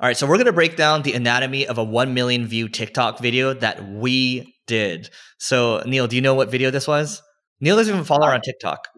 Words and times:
All 0.00 0.06
right, 0.06 0.16
so 0.16 0.26
we're 0.26 0.36
going 0.36 0.46
to 0.46 0.52
break 0.54 0.76
down 0.76 1.02
the 1.02 1.12
anatomy 1.12 1.66
of 1.66 1.76
a 1.76 1.84
1 1.84 2.14
million 2.14 2.46
view 2.46 2.70
TikTok 2.70 3.18
video 3.18 3.52
that 3.52 3.86
we 3.86 4.56
did. 4.66 5.10
So, 5.36 5.82
Neil, 5.84 6.06
do 6.06 6.16
you 6.16 6.22
know 6.22 6.34
what 6.34 6.50
video 6.50 6.70
this 6.70 6.88
was? 6.88 7.20
Neil 7.60 7.76
doesn't 7.76 7.92
even 7.92 8.06
follow 8.06 8.26
her 8.26 8.32
on 8.32 8.40
TikTok. 8.40 8.88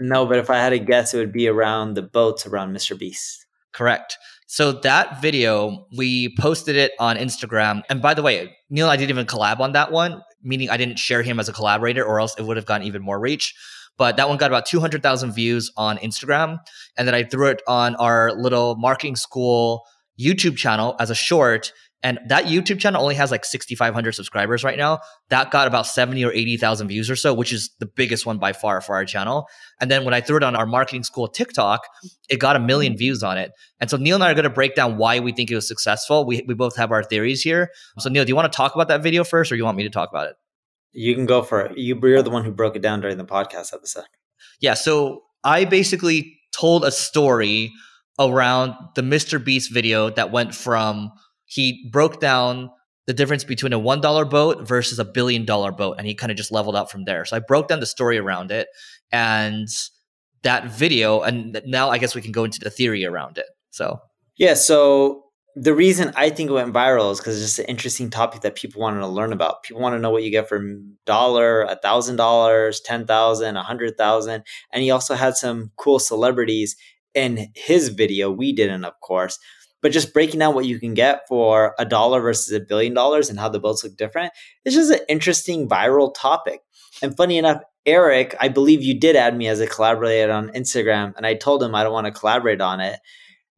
No, 0.00 0.24
but 0.24 0.38
if 0.38 0.48
I 0.48 0.56
had 0.56 0.70
to 0.70 0.78
guess, 0.78 1.12
it 1.12 1.18
would 1.18 1.34
be 1.34 1.48
around 1.48 1.94
the 1.94 2.02
boats 2.02 2.46
around 2.46 2.74
Mr. 2.74 2.98
Beast. 2.98 3.44
Correct. 3.72 4.16
So 4.46 4.72
that 4.72 5.20
video, 5.20 5.86
we 5.94 6.34
posted 6.36 6.76
it 6.76 6.92
on 6.98 7.18
Instagram. 7.18 7.82
And 7.90 8.00
by 8.00 8.14
the 8.14 8.22
way, 8.22 8.56
Neil 8.70 8.88
I 8.88 8.96
didn't 8.96 9.10
even 9.10 9.26
collab 9.26 9.60
on 9.60 9.72
that 9.72 9.92
one, 9.92 10.22
meaning 10.42 10.70
I 10.70 10.78
didn't 10.78 10.98
share 10.98 11.22
him 11.22 11.40
as 11.40 11.50
a 11.50 11.52
collaborator, 11.52 12.06
or 12.06 12.20
else 12.20 12.34
it 12.38 12.44
would 12.44 12.56
have 12.56 12.64
gotten 12.64 12.86
even 12.86 13.02
more 13.02 13.20
reach. 13.20 13.54
But 13.98 14.16
that 14.16 14.30
one 14.30 14.38
got 14.38 14.50
about 14.50 14.64
200,000 14.64 15.32
views 15.32 15.70
on 15.76 15.98
Instagram. 15.98 16.56
And 16.96 17.06
then 17.06 17.14
I 17.14 17.22
threw 17.22 17.48
it 17.48 17.60
on 17.68 17.96
our 17.96 18.32
little 18.32 18.76
marketing 18.76 19.16
school 19.16 19.84
YouTube 20.22 20.56
channel 20.56 20.96
as 21.00 21.10
a 21.10 21.14
short. 21.14 21.72
And 22.04 22.18
that 22.26 22.46
YouTube 22.46 22.80
channel 22.80 23.00
only 23.00 23.14
has 23.14 23.30
like 23.30 23.44
6,500 23.44 24.12
subscribers 24.12 24.64
right 24.64 24.76
now. 24.76 24.98
That 25.30 25.52
got 25.52 25.68
about 25.68 25.86
70 25.86 26.24
or 26.24 26.32
80,000 26.32 26.88
views 26.88 27.08
or 27.08 27.14
so, 27.14 27.32
which 27.32 27.52
is 27.52 27.70
the 27.78 27.86
biggest 27.86 28.26
one 28.26 28.38
by 28.38 28.52
far 28.52 28.80
for 28.80 28.96
our 28.96 29.04
channel. 29.04 29.46
And 29.80 29.88
then 29.88 30.04
when 30.04 30.12
I 30.12 30.20
threw 30.20 30.36
it 30.36 30.42
on 30.42 30.56
our 30.56 30.66
marketing 30.66 31.04
school 31.04 31.28
TikTok, 31.28 31.86
it 32.28 32.40
got 32.40 32.56
a 32.56 32.58
million 32.58 32.96
views 32.96 33.22
on 33.22 33.38
it. 33.38 33.52
And 33.78 33.88
so 33.88 33.96
Neil 33.96 34.16
and 34.16 34.24
I 34.24 34.32
are 34.32 34.34
going 34.34 34.44
to 34.44 34.50
break 34.50 34.74
down 34.74 34.96
why 34.96 35.20
we 35.20 35.30
think 35.30 35.50
it 35.50 35.54
was 35.54 35.68
successful. 35.68 36.26
We, 36.26 36.42
we 36.48 36.54
both 36.54 36.76
have 36.76 36.90
our 36.90 37.04
theories 37.04 37.42
here. 37.42 37.70
So 37.98 38.10
Neil, 38.10 38.24
do 38.24 38.30
you 38.30 38.36
want 38.36 38.52
to 38.52 38.56
talk 38.56 38.74
about 38.74 38.88
that 38.88 39.02
video 39.02 39.22
first 39.22 39.52
or 39.52 39.56
you 39.56 39.64
want 39.64 39.76
me 39.76 39.84
to 39.84 39.90
talk 39.90 40.10
about 40.10 40.26
it? 40.26 40.34
You 40.92 41.14
can 41.14 41.24
go 41.24 41.42
for 41.42 41.60
it. 41.60 41.78
You, 41.78 41.98
you're 42.02 42.22
the 42.22 42.30
one 42.30 42.44
who 42.44 42.50
broke 42.50 42.74
it 42.74 42.82
down 42.82 43.00
during 43.00 43.16
the 43.16 43.24
podcast 43.24 43.72
episode. 43.72 44.04
Yeah. 44.60 44.74
So 44.74 45.22
I 45.44 45.64
basically 45.64 46.36
told 46.52 46.84
a 46.84 46.90
story 46.90 47.72
around 48.30 48.74
the 48.94 49.02
Mr. 49.02 49.42
Beast 49.42 49.72
video 49.72 50.10
that 50.10 50.30
went 50.30 50.54
from 50.54 51.12
he 51.44 51.88
broke 51.92 52.20
down 52.20 52.70
the 53.06 53.12
difference 53.12 53.44
between 53.44 53.72
a 53.72 53.78
one 53.78 54.00
dollar 54.00 54.24
boat 54.24 54.66
versus 54.66 54.98
a 54.98 55.04
billion 55.04 55.44
dollar 55.44 55.72
boat, 55.72 55.96
and 55.98 56.06
he 56.06 56.14
kind 56.14 56.30
of 56.30 56.38
just 56.38 56.52
leveled 56.52 56.76
up 56.76 56.90
from 56.90 57.04
there. 57.04 57.24
So 57.24 57.36
I 57.36 57.40
broke 57.40 57.68
down 57.68 57.80
the 57.80 57.86
story 57.86 58.18
around 58.18 58.50
it, 58.50 58.68
and 59.10 59.68
that 60.42 60.66
video, 60.66 61.20
and 61.20 61.60
now 61.66 61.90
I 61.90 61.98
guess 61.98 62.14
we 62.14 62.22
can 62.22 62.32
go 62.32 62.44
into 62.44 62.60
the 62.60 62.70
theory 62.70 63.04
around 63.04 63.38
it. 63.38 63.46
So 63.70 64.00
yeah, 64.36 64.54
so 64.54 65.24
the 65.54 65.74
reason 65.74 66.12
I 66.16 66.30
think 66.30 66.48
it 66.48 66.54
went 66.54 66.72
viral 66.72 67.12
is 67.12 67.18
because 67.18 67.36
it's 67.36 67.56
just 67.56 67.58
an 67.58 67.66
interesting 67.66 68.08
topic 68.08 68.40
that 68.40 68.54
people 68.54 68.80
wanted 68.80 69.00
to 69.00 69.06
learn 69.06 69.32
about. 69.32 69.62
People 69.62 69.82
want 69.82 69.94
to 69.94 69.98
know 69.98 70.10
what 70.10 70.22
you 70.22 70.30
get 70.30 70.48
for 70.48 70.64
dollar, 71.04 71.62
a 71.62 71.76
thousand 71.76 72.16
dollars, 72.16 72.80
ten 72.80 73.06
thousand, 73.06 73.56
a 73.56 73.62
hundred 73.62 73.98
thousand, 73.98 74.44
and 74.72 74.82
he 74.82 74.90
also 74.90 75.14
had 75.14 75.36
some 75.36 75.72
cool 75.76 75.98
celebrities 75.98 76.76
in 77.14 77.48
his 77.54 77.88
video. 77.88 78.30
We 78.30 78.52
didn't, 78.52 78.84
of 78.84 78.98
course, 79.00 79.38
but 79.82 79.92
just 79.92 80.14
breaking 80.14 80.38
down 80.38 80.54
what 80.54 80.64
you 80.64 80.78
can 80.78 80.94
get 80.94 81.22
for 81.28 81.74
a 81.78 81.84
dollar 81.84 82.20
versus 82.20 82.52
a 82.52 82.60
billion 82.60 82.94
dollars 82.94 83.28
and 83.28 83.38
how 83.38 83.48
the 83.48 83.58
boats 83.58 83.84
look 83.84 83.96
different 83.96 84.32
it's 84.64 84.74
just 84.74 84.92
an 84.92 85.00
interesting 85.08 85.68
viral 85.68 86.14
topic 86.14 86.60
and 87.02 87.16
funny 87.16 87.36
enough 87.36 87.60
eric 87.84 88.34
i 88.40 88.48
believe 88.48 88.82
you 88.82 88.98
did 88.98 89.16
add 89.16 89.36
me 89.36 89.48
as 89.48 89.60
a 89.60 89.66
collaborator 89.66 90.32
on 90.32 90.48
instagram 90.50 91.12
and 91.16 91.26
i 91.26 91.34
told 91.34 91.62
him 91.62 91.74
i 91.74 91.82
don't 91.82 91.92
want 91.92 92.06
to 92.06 92.12
collaborate 92.12 92.60
on 92.60 92.80
it 92.80 92.98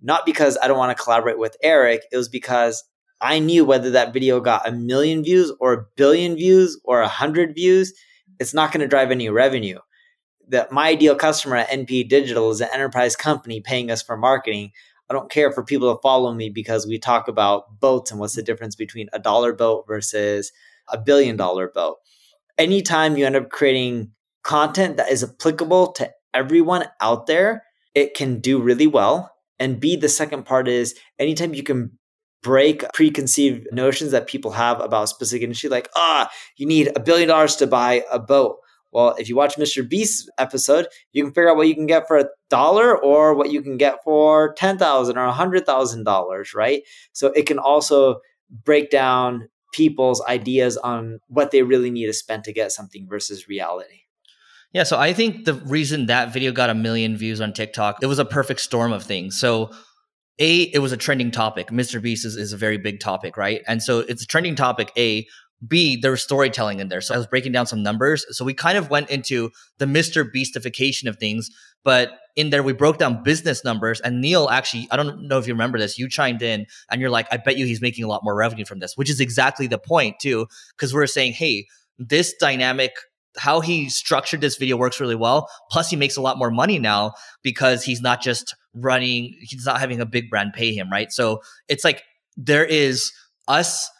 not 0.00 0.26
because 0.26 0.58
i 0.62 0.66
don't 0.66 0.78
want 0.78 0.96
to 0.96 1.02
collaborate 1.02 1.38
with 1.38 1.56
eric 1.62 2.02
it 2.10 2.16
was 2.16 2.28
because 2.28 2.82
i 3.20 3.38
knew 3.38 3.64
whether 3.64 3.90
that 3.90 4.12
video 4.12 4.40
got 4.40 4.66
a 4.66 4.72
million 4.72 5.22
views 5.22 5.52
or 5.60 5.72
a 5.72 5.84
billion 5.96 6.34
views 6.34 6.80
or 6.84 7.02
a 7.02 7.08
hundred 7.08 7.54
views 7.54 7.92
it's 8.40 8.54
not 8.54 8.72
going 8.72 8.80
to 8.80 8.88
drive 8.88 9.10
any 9.10 9.28
revenue 9.28 9.78
that 10.48 10.72
my 10.72 10.88
ideal 10.88 11.14
customer 11.14 11.56
at 11.56 11.68
np 11.68 12.08
digital 12.08 12.50
is 12.50 12.60
an 12.60 12.68
enterprise 12.72 13.16
company 13.16 13.60
paying 13.60 13.90
us 13.90 14.02
for 14.02 14.16
marketing 14.16 14.72
I 15.08 15.12
don't 15.12 15.30
care 15.30 15.52
for 15.52 15.62
people 15.62 15.94
to 15.94 16.00
follow 16.00 16.32
me 16.32 16.48
because 16.48 16.86
we 16.86 16.98
talk 16.98 17.28
about 17.28 17.78
boats 17.78 18.10
and 18.10 18.18
what's 18.18 18.34
the 18.34 18.42
difference 18.42 18.74
between 18.74 19.08
a 19.12 19.18
dollar 19.18 19.52
boat 19.52 19.84
versus 19.86 20.50
a 20.88 20.98
billion 20.98 21.36
dollar 21.36 21.68
boat. 21.68 21.96
Anytime 22.56 23.16
you 23.16 23.26
end 23.26 23.36
up 23.36 23.50
creating 23.50 24.12
content 24.42 24.96
that 24.96 25.10
is 25.10 25.22
applicable 25.22 25.92
to 25.92 26.10
everyone 26.32 26.86
out 27.00 27.26
there, 27.26 27.64
it 27.94 28.14
can 28.14 28.40
do 28.40 28.60
really 28.60 28.86
well. 28.86 29.30
And 29.58 29.78
B, 29.78 29.96
the 29.96 30.08
second 30.08 30.44
part 30.46 30.68
is 30.68 30.94
anytime 31.18 31.54
you 31.54 31.62
can 31.62 31.98
break 32.42 32.84
preconceived 32.92 33.66
notions 33.72 34.10
that 34.10 34.26
people 34.26 34.52
have 34.52 34.80
about 34.80 35.08
specific 35.08 35.42
industry, 35.42 35.68
like, 35.68 35.88
ah, 35.96 36.30
you 36.56 36.66
need 36.66 36.90
a 36.96 37.00
billion 37.00 37.28
dollars 37.28 37.56
to 37.56 37.66
buy 37.66 38.04
a 38.10 38.18
boat. 38.18 38.56
Well, 38.94 39.16
if 39.18 39.28
you 39.28 39.34
watch 39.34 39.56
Mr. 39.56 39.86
Beast's 39.86 40.30
episode, 40.38 40.86
you 41.12 41.24
can 41.24 41.32
figure 41.32 41.50
out 41.50 41.56
what 41.56 41.66
you 41.66 41.74
can 41.74 41.86
get 41.86 42.06
for 42.06 42.16
a 42.16 42.28
dollar 42.48 42.96
or 42.96 43.34
what 43.34 43.50
you 43.50 43.60
can 43.60 43.76
get 43.76 44.02
for 44.04 44.54
ten 44.54 44.78
thousand 44.78 45.18
or 45.18 45.24
a 45.24 45.32
hundred 45.32 45.66
thousand 45.66 46.04
dollars, 46.04 46.54
right? 46.54 46.82
So 47.12 47.28
it 47.32 47.46
can 47.46 47.58
also 47.58 48.20
break 48.48 48.90
down 48.90 49.48
people's 49.72 50.22
ideas 50.26 50.76
on 50.76 51.18
what 51.26 51.50
they 51.50 51.64
really 51.64 51.90
need 51.90 52.06
to 52.06 52.12
spend 52.12 52.44
to 52.44 52.52
get 52.52 52.70
something 52.70 53.08
versus 53.08 53.48
reality. 53.48 54.02
Yeah, 54.72 54.84
so 54.84 54.98
I 54.98 55.12
think 55.12 55.44
the 55.44 55.54
reason 55.54 56.06
that 56.06 56.32
video 56.32 56.52
got 56.52 56.70
a 56.70 56.74
million 56.74 57.16
views 57.16 57.40
on 57.40 57.52
TikTok, 57.52 57.98
it 58.02 58.06
was 58.06 58.20
a 58.20 58.24
perfect 58.24 58.60
storm 58.60 58.92
of 58.92 59.02
things. 59.02 59.38
So 59.38 59.70
a, 60.38 60.62
it 60.62 60.80
was 60.80 60.92
a 60.92 60.96
trending 60.96 61.30
topic. 61.30 61.68
Mr. 61.68 62.02
Beast 62.02 62.24
is, 62.24 62.36
is 62.36 62.52
a 62.52 62.56
very 62.56 62.76
big 62.76 62.98
topic, 62.98 63.36
right? 63.36 63.62
And 63.68 63.82
so 63.82 64.00
it's 64.00 64.22
a 64.22 64.26
trending 64.26 64.56
topic, 64.56 64.92
A, 64.96 65.26
B, 65.66 65.96
there 65.96 66.10
was 66.10 66.22
storytelling 66.22 66.80
in 66.80 66.88
there. 66.88 67.00
So 67.00 67.14
I 67.14 67.18
was 67.18 67.26
breaking 67.26 67.52
down 67.52 67.66
some 67.66 67.82
numbers. 67.82 68.26
So 68.30 68.44
we 68.44 68.54
kind 68.54 68.76
of 68.76 68.90
went 68.90 69.10
into 69.10 69.50
the 69.78 69.86
Mr. 69.86 70.24
Beastification 70.24 71.08
of 71.08 71.16
things, 71.16 71.50
but 71.84 72.12
in 72.36 72.50
there 72.50 72.62
we 72.62 72.72
broke 72.72 72.98
down 72.98 73.22
business 73.22 73.64
numbers. 73.64 74.00
And 74.00 74.20
Neil 74.20 74.48
actually, 74.48 74.88
I 74.90 74.96
don't 74.96 75.28
know 75.28 75.38
if 75.38 75.46
you 75.46 75.54
remember 75.54 75.78
this, 75.78 75.98
you 75.98 76.08
chimed 76.08 76.42
in 76.42 76.66
and 76.90 77.00
you're 77.00 77.10
like, 77.10 77.26
I 77.30 77.36
bet 77.36 77.56
you 77.56 77.66
he's 77.66 77.80
making 77.80 78.04
a 78.04 78.08
lot 78.08 78.24
more 78.24 78.34
revenue 78.34 78.64
from 78.64 78.80
this, 78.80 78.96
which 78.96 79.10
is 79.10 79.20
exactly 79.20 79.66
the 79.66 79.78
point 79.78 80.16
too. 80.20 80.46
Cause 80.76 80.92
we're 80.92 81.06
saying, 81.06 81.34
hey, 81.34 81.66
this 81.98 82.34
dynamic 82.34 82.92
how 83.36 83.60
he 83.60 83.88
structured 83.88 84.40
this 84.40 84.56
video 84.56 84.76
works 84.76 85.00
really 85.00 85.14
well. 85.14 85.48
Plus, 85.70 85.90
he 85.90 85.96
makes 85.96 86.16
a 86.16 86.20
lot 86.20 86.38
more 86.38 86.50
money 86.50 86.78
now 86.78 87.14
because 87.42 87.82
he's 87.82 88.00
not 88.00 88.22
just 88.22 88.54
running, 88.74 89.34
he's 89.40 89.66
not 89.66 89.80
having 89.80 90.00
a 90.00 90.06
big 90.06 90.30
brand 90.30 90.52
pay 90.52 90.72
him, 90.72 90.90
right? 90.90 91.10
So 91.10 91.42
it's 91.68 91.84
like 91.84 92.02
there 92.36 92.64
is 92.64 93.12
us 93.48 93.90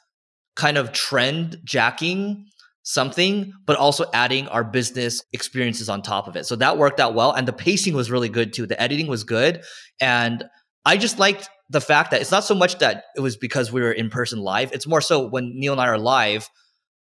kind 0.57 0.79
of 0.79 0.93
trend 0.93 1.59
jacking 1.65 2.47
something, 2.85 3.53
but 3.67 3.77
also 3.77 4.05
adding 4.13 4.47
our 4.49 4.63
business 4.63 5.23
experiences 5.33 5.89
on 5.89 6.03
top 6.03 6.29
of 6.29 6.37
it. 6.37 6.45
So 6.45 6.55
that 6.57 6.79
worked 6.79 7.01
out 7.01 7.15
well. 7.15 7.33
And 7.33 7.49
the 7.49 7.53
pacing 7.53 7.95
was 7.95 8.11
really 8.11 8.29
good 8.29 8.53
too. 8.53 8.67
The 8.67 8.81
editing 8.81 9.07
was 9.07 9.25
good. 9.25 9.63
And 10.01 10.45
I 10.85 10.99
just 10.99 11.19
liked 11.19 11.49
the 11.71 11.81
fact 11.81 12.11
that 12.11 12.21
it's 12.21 12.31
not 12.31 12.45
so 12.45 12.55
much 12.55 12.79
that 12.79 13.05
it 13.17 13.21
was 13.21 13.37
because 13.37 13.73
we 13.73 13.81
were 13.81 13.93
in 13.93 14.11
person 14.11 14.39
live. 14.39 14.71
It's 14.73 14.87
more 14.87 15.01
so 15.01 15.27
when 15.27 15.53
Neil 15.55 15.73
and 15.73 15.81
I 15.81 15.89
are 15.89 15.99
live, 15.99 16.49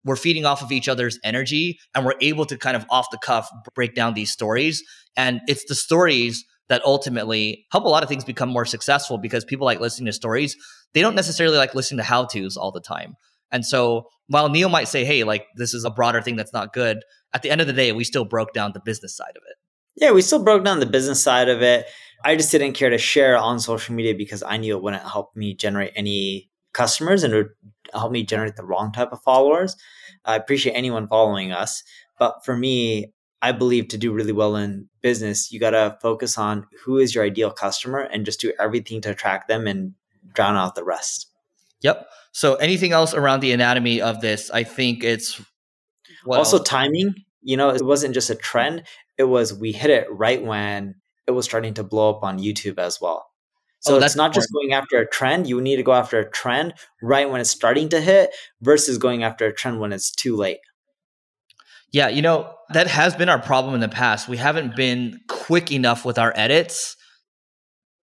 we're 0.05 0.15
feeding 0.15 0.45
off 0.45 0.61
of 0.61 0.71
each 0.71 0.87
other's 0.87 1.19
energy 1.23 1.79
and 1.93 2.05
we're 2.05 2.15
able 2.21 2.45
to 2.45 2.57
kind 2.57 2.75
of 2.75 2.85
off 2.89 3.07
the 3.11 3.17
cuff 3.17 3.49
break 3.75 3.93
down 3.93 4.13
these 4.13 4.31
stories. 4.31 4.83
And 5.17 5.41
it's 5.47 5.65
the 5.65 5.75
stories 5.75 6.45
that 6.69 6.81
ultimately 6.85 7.65
help 7.71 7.83
a 7.83 7.89
lot 7.89 8.03
of 8.03 8.09
things 8.09 8.23
become 8.23 8.49
more 8.49 8.65
successful 8.65 9.17
because 9.17 9.43
people 9.43 9.65
like 9.65 9.81
listening 9.81 10.05
to 10.05 10.13
stories. 10.13 10.55
They 10.93 11.01
don't 11.01 11.15
necessarily 11.15 11.57
like 11.57 11.75
listening 11.75 11.97
to 11.97 12.03
how 12.03 12.25
to's 12.25 12.55
all 12.55 12.71
the 12.71 12.81
time. 12.81 13.15
And 13.53 13.65
so 13.65 14.09
while 14.27 14.49
Neil 14.49 14.67
might 14.67 14.89
say, 14.89 15.05
hey, 15.05 15.23
like 15.23 15.45
this 15.55 15.73
is 15.73 15.85
a 15.85 15.91
broader 15.91 16.21
thing 16.21 16.35
that's 16.35 16.51
not 16.51 16.73
good, 16.73 17.03
at 17.33 17.41
the 17.43 17.51
end 17.51 17.61
of 17.61 17.67
the 17.67 17.73
day, 17.73 17.91
we 17.93 18.03
still 18.03 18.25
broke 18.25 18.51
down 18.53 18.71
the 18.73 18.81
business 18.81 19.15
side 19.15 19.37
of 19.37 19.43
it. 19.49 19.55
Yeah, 19.95 20.11
we 20.11 20.21
still 20.21 20.43
broke 20.43 20.65
down 20.65 20.79
the 20.79 20.85
business 20.85 21.23
side 21.23 21.49
of 21.49 21.61
it. 21.61 21.85
I 22.25 22.35
just 22.35 22.51
didn't 22.51 22.73
care 22.73 22.89
to 22.89 22.97
share 22.97 23.37
on 23.37 23.59
social 23.59 23.93
media 23.93 24.15
because 24.15 24.43
I 24.43 24.57
knew 24.57 24.75
it 24.75 24.83
wouldn't 24.83 25.03
help 25.03 25.35
me 25.35 25.53
generate 25.53 25.93
any 25.95 26.49
customers 26.73 27.23
and 27.23 27.33
it 27.33 27.37
would 27.37 27.49
help 27.93 28.11
me 28.11 28.23
generate 28.23 28.55
the 28.55 28.65
wrong 28.65 28.91
type 28.91 29.11
of 29.11 29.21
followers. 29.21 29.75
I 30.25 30.35
appreciate 30.35 30.73
anyone 30.73 31.07
following 31.07 31.51
us. 31.51 31.83
But 32.17 32.43
for 32.43 32.57
me, 32.57 33.13
I 33.41 33.51
believe 33.51 33.89
to 33.89 33.97
do 33.97 34.13
really 34.13 34.31
well 34.31 34.55
in 34.55 34.87
business, 35.01 35.51
you 35.51 35.59
got 35.59 35.71
to 35.71 35.97
focus 36.01 36.37
on 36.37 36.65
who 36.85 36.97
is 36.97 37.13
your 37.13 37.25
ideal 37.25 37.51
customer 37.51 37.99
and 37.99 38.25
just 38.25 38.39
do 38.39 38.53
everything 38.59 39.01
to 39.01 39.11
attract 39.11 39.47
them 39.47 39.67
and 39.67 39.93
drown 40.33 40.55
out 40.55 40.75
the 40.75 40.83
rest. 40.83 41.29
Yep. 41.83 42.07
So 42.31 42.55
anything 42.55 42.91
else 42.91 43.13
around 43.13 43.41
the 43.41 43.51
anatomy 43.51 44.01
of 44.01 44.21
this? 44.21 44.49
I 44.49 44.63
think 44.63 45.03
it's 45.03 45.39
also 46.25 46.57
else? 46.57 46.67
timing. 46.67 47.13
You 47.41 47.57
know, 47.57 47.69
it 47.69 47.85
wasn't 47.85 48.13
just 48.13 48.29
a 48.29 48.35
trend. 48.35 48.83
It 49.17 49.25
was 49.25 49.53
we 49.53 49.71
hit 49.71 49.91
it 49.91 50.07
right 50.11 50.43
when 50.43 50.95
it 51.27 51.31
was 51.31 51.45
starting 51.45 51.75
to 51.75 51.83
blow 51.83 52.09
up 52.09 52.23
on 52.23 52.39
YouTube 52.39 52.79
as 52.79 52.99
well. 52.99 53.27
So 53.81 53.97
oh, 53.97 53.99
that's 53.99 54.15
not 54.15 54.33
just 54.33 54.47
going 54.53 54.71
after 54.71 54.97
a 54.97 55.07
trend. 55.07 55.47
You 55.47 55.59
need 55.59 55.75
to 55.75 55.83
go 55.83 55.91
after 55.91 56.17
a 56.17 56.29
trend 56.29 56.73
right 57.01 57.29
when 57.29 57.41
it's 57.41 57.49
starting 57.49 57.89
to 57.89 57.99
hit 57.99 58.33
versus 58.61 58.97
going 58.97 59.23
after 59.23 59.45
a 59.45 59.53
trend 59.53 59.81
when 59.81 59.91
it's 59.91 60.09
too 60.09 60.37
late. 60.37 60.59
Yeah, 61.91 62.07
you 62.07 62.21
know, 62.21 62.55
that 62.69 62.87
has 62.87 63.13
been 63.13 63.27
our 63.27 63.39
problem 63.39 63.75
in 63.75 63.81
the 63.81 63.89
past. 63.89 64.29
We 64.29 64.37
haven't 64.37 64.77
been 64.77 65.19
quick 65.27 65.69
enough 65.69 66.05
with 66.05 66.17
our 66.17 66.31
edits 66.35 66.95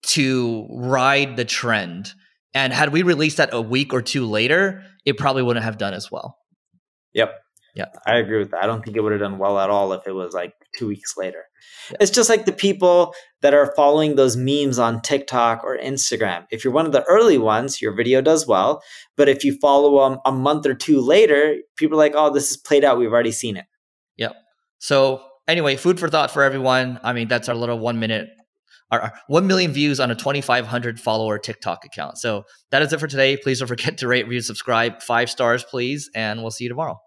to 0.03 0.67
ride 0.71 1.37
the 1.37 1.47
trend. 1.47 2.13
And 2.55 2.73
had 2.73 2.93
we 2.93 3.03
released 3.03 3.37
that 3.37 3.51
a 3.53 3.61
week 3.61 3.93
or 3.93 4.03
two 4.03 4.27
later, 4.27 4.83
it 5.05 5.17
probably 5.17 5.43
wouldn't 5.43 5.65
have 5.65 5.79
done 5.79 5.95
as 5.95 6.11
well. 6.11 6.37
Yep. 7.15 7.35
Yeah. 7.77 7.87
I 8.05 8.17
agree 8.17 8.39
with 8.39 8.51
that. 8.51 8.65
I 8.65 8.67
don't 8.67 8.85
think 8.85 8.97
it 8.97 9.01
would 9.01 9.13
have 9.13 9.21
done 9.21 9.39
well 9.39 9.59
at 9.59 9.71
all 9.71 9.93
if 9.93 10.07
it 10.07 10.13
was 10.13 10.35
like 10.35 10.53
two 10.77 10.89
weeks 10.89 11.17
later. 11.17 11.45
Yeah. 11.91 11.99
It's 12.01 12.11
just 12.11 12.29
like 12.29 12.45
the 12.45 12.53
people 12.53 13.15
that 13.43 13.55
are 13.55 13.73
following 13.77 14.17
those 14.17 14.37
memes 14.37 14.79
on 14.79 15.01
TikTok 15.03 15.63
or 15.63 15.79
Instagram. 15.79 16.47
If 16.51 16.65
you're 16.65 16.73
one 16.73 16.87
of 16.87 16.93
the 16.93 17.05
early 17.05 17.39
ones, 17.39 17.81
your 17.81 17.95
video 17.95 18.21
does 18.21 18.47
well. 18.47 18.83
But 19.17 19.29
if 19.29 19.45
you 19.45 19.57
follow 19.61 20.09
them 20.09 20.19
a 20.27 20.33
month 20.33 20.67
or 20.67 20.75
two 20.75 21.01
later, 21.01 21.59
people 21.77 21.97
are 21.97 22.05
like, 22.05 22.15
oh, 22.17 22.33
this 22.33 22.51
is 22.51 22.57
played 22.57 22.85
out. 22.85 22.99
We've 22.99 23.13
already 23.13 23.33
seen 23.33 23.57
it. 23.57 23.67
Yep. 24.17 24.35
So 24.81 25.23
anyway, 25.47 25.77
food 25.77 26.01
for 26.01 26.09
thought 26.09 26.33
for 26.33 26.43
everyone. 26.43 26.99
I 27.05 27.13
mean, 27.13 27.29
that's 27.29 27.49
our 27.49 27.55
little 27.55 27.79
one 27.79 28.01
minute, 28.01 28.31
our, 28.91 29.01
our 29.01 29.13
1 29.29 29.47
million 29.47 29.73
views 29.73 30.01
on 30.01 30.11
a 30.11 30.15
2,500 30.15 31.01
follower 31.01 31.39
TikTok 31.39 31.85
account. 31.85 32.19
So 32.19 32.45
that 32.71 32.83
is 32.83 32.93
it 32.93 33.01
for 33.01 33.07
today. 33.07 33.37
Please 33.37 33.59
don't 33.59 33.69
forget 33.69 33.99
to 33.99 34.09
rate, 34.09 34.25
review, 34.25 34.41
subscribe, 34.41 35.03
five 35.03 35.31
stars, 35.31 35.65
please. 35.65 36.11
And 36.15 36.43
we'll 36.43 36.51
see 36.51 36.65
you 36.65 36.71
tomorrow. 36.71 36.99